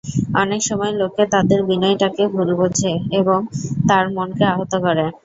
[0.35, 3.39] অনেক সময় লোকে তাঁদের বিনয়টাকে ভুল বোঝে এবং
[3.87, 5.05] তাঁর মনকে আহত করে।